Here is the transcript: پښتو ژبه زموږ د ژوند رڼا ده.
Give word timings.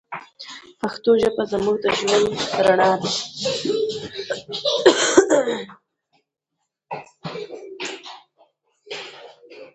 پښتو 0.79 1.11
ژبه 1.21 1.43
زموږ 1.51 1.75
د 1.83 1.85
ژوند 1.97 2.27
رڼا 2.65 2.91
ده. 3.01 3.11